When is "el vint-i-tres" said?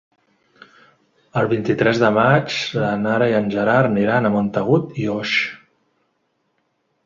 1.41-2.01